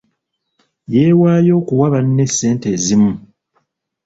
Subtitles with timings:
[0.93, 3.11] Yeewaayo okuwa banne ssente ezimu.